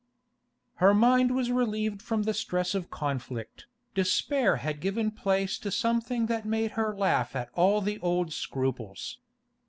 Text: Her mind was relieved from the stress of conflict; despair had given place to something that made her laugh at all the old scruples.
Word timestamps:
Her 0.77 0.95
mind 0.95 1.29
was 1.35 1.51
relieved 1.51 2.01
from 2.01 2.23
the 2.23 2.33
stress 2.33 2.73
of 2.73 2.89
conflict; 2.89 3.67
despair 3.93 4.55
had 4.55 4.79
given 4.81 5.11
place 5.11 5.59
to 5.59 5.69
something 5.69 6.25
that 6.25 6.43
made 6.43 6.71
her 6.71 6.97
laugh 6.97 7.35
at 7.35 7.49
all 7.53 7.81
the 7.81 7.99
old 7.99 8.33
scruples. 8.33 9.19